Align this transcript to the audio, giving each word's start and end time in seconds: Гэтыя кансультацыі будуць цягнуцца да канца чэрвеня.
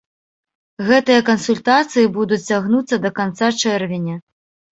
Гэтыя 0.87 1.21
кансультацыі 1.27 2.09
будуць 2.17 2.41
цягнуцца 2.55 2.95
да 3.05 3.09
канца 3.19 3.47
чэрвеня. 3.67 4.15